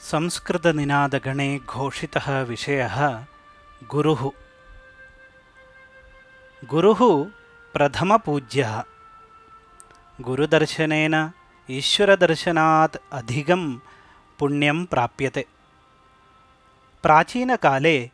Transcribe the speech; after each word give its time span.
संस्कृतनिनादगणे 0.00 1.58
घोषितः 1.58 2.42
विषयः 2.42 3.24
गुरुः। 3.88 4.30
गुरुः 6.64 7.24
प्रथमपूज्यः। 7.72 8.82
गुरुदर्शनेन 10.20 11.30
ईश्वरदर्शनात् 11.70 12.96
अधिकं 13.12 13.78
पुण्यं 14.38 14.86
प्राप्यते। 14.86 15.46
प्राचीनकाले 17.02 18.10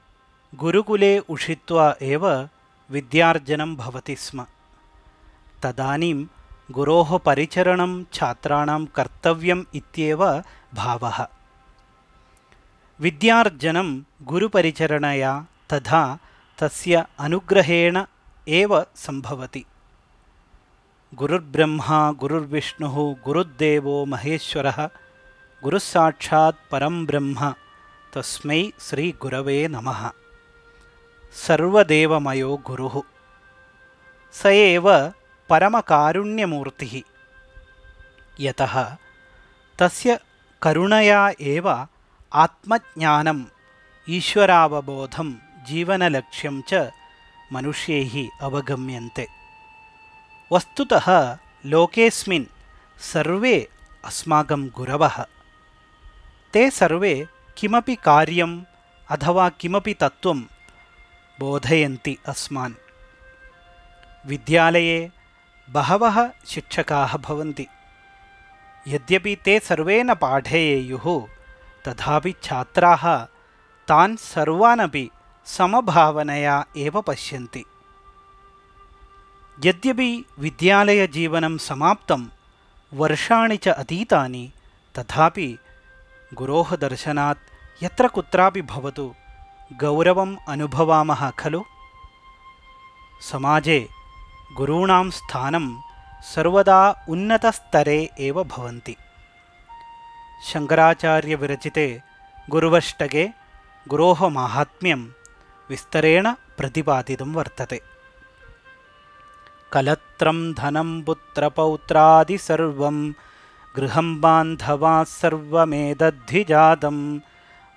गुरुकुले 0.54 1.18
उषित्वा 1.18 1.94
एव 2.02 2.48
विद्यार्जनं 2.90 3.76
भवति 3.76 4.16
स्म। 4.16 4.46
तदानीं 5.62 6.26
गुरोः 6.70 7.18
परिचरणं 7.18 8.04
छात्राणां 8.12 8.86
कर्तव्यम् 8.86 9.64
इत्येव 9.74 10.42
भावः 10.74 11.26
विद्यार्जनं 13.02 14.00
गुरुपरिचरणया 14.22 15.46
तथा 15.72 16.16
तस्य 16.60 17.04
अनुग्रहेण 17.18 17.96
एव 18.48 18.82
सम्भवति। 18.96 19.64
गुरुर्ब्रह्मा 21.14 22.12
गुरुर्विष्णुः 22.12 23.14
गुरुर्देवो 23.24 24.04
महेश्वरः 24.04 24.88
गुरुस्साक्षात् 25.62 26.70
परं 26.70 27.06
ब्रह्म 27.06 27.54
तस्मै 28.14 28.70
श्रीगुरवे 28.80 29.68
नमः। 29.68 30.10
सर्वदेवमयो 31.46 32.56
गुरुः। 32.56 33.02
स 34.32 34.46
एव 34.46 35.08
परमकारुण्यमूर्तिः। 35.48 37.00
यतः 38.40 38.96
तस्य 39.78 40.20
करुणया 40.62 41.30
एव 41.40 41.86
आत्मज्ञानम् 42.34 43.44
ईश्वरावबोधं 44.08 45.32
जीवनलक्ष्यं 45.66 46.62
च 46.68 46.90
मनुष्यैः 47.52 48.28
अवगम्यन्ते। 48.42 49.28
वस्तुतः 50.52 51.38
लोकेऽस्मिन् 51.66 52.44
सर्वे 53.00 53.68
अस्माकं 54.04 54.68
गुरवः। 54.68 55.26
ते 56.52 56.70
सर्वे 56.70 57.28
किमपि 57.56 57.94
कार्यम् 57.94 58.64
अथवा 59.10 59.48
किमपि 59.48 59.94
तत्त्वं 59.94 60.40
बोधयन्ति 61.40 62.18
अस्मान्। 62.26 62.74
विद्यालये 64.26 65.10
बहवः 65.70 66.30
शिक्षकाः 66.46 67.16
भवन्ति। 67.16 67.66
यद्यपि 68.88 69.36
ते 69.36 69.58
सर्वे 69.58 70.02
न 70.02 70.14
पाठयेयुः 70.14 71.28
तथापि 71.88 72.34
छात्राः 72.42 73.04
तान् 73.88 74.16
सर्वानपि 74.16 75.10
समभावनया 75.46 76.64
एव 76.76 77.00
पश्यन्ति। 77.00 77.64
यद्यपि 79.64 80.10
विद्यालयजीवनं 80.38 81.58
समाप्तं 81.58 82.22
वर्षाणि 82.94 83.56
च 83.56 83.68
अतीतानि 83.68 84.44
तथापि 84.98 85.58
गुरोः 86.34 86.76
दर्शनात् 86.76 87.84
यत्र 87.84 88.08
कुत्रापि 88.08 88.62
भवतु 88.62 89.14
गौरवम् 89.80 90.36
अनुभवामः 90.48 91.30
खलु? 91.30 91.62
समाजे 93.30 93.88
गुरूणां 94.56 95.10
स्थानं 95.10 95.66
सर्वदा 96.34 96.80
उन्नतस्तरे 97.08 98.10
एव 98.20 98.44
भवन्ति 98.44 98.96
शङ्कराचार्यविरचिते 100.42 102.02
गुरुवष्टके 102.50 103.28
गुरोः 103.88 104.28
माहात्म्यं 104.28 105.08
विस्तरेण 105.70 106.30
प्रतिपादितं 106.30 107.32
वर्तते। 107.32 107.80
कलत्रं 109.72 110.52
धनं 110.52 111.02
पुत्रपौत्रादिसर्वं 111.02 113.12
गृहं 113.76 114.20
बान्धवाः 114.20 115.04
सर्वमेदद्धिजातं 115.04 117.20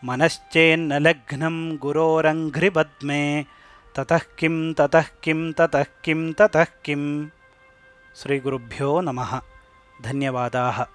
मनश्चेन्न 0.05 0.93
लग्नं 0.93 1.75
गुरोरङ्घ्रिपद्मे 1.75 3.45
ततः 3.95 4.17
किं 4.17 4.73
ततः 4.73 5.03
किं 5.23 5.53
ततः 5.53 5.83
किं 5.83 6.33
ततः 6.33 6.63
किं। 6.63 7.27
श्रीगुरुभ्यो 8.15 9.01
नमः। 9.01 9.41
धन्यवादाः 10.01 10.85